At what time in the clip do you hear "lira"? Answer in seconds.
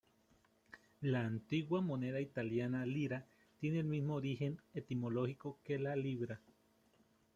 2.87-3.27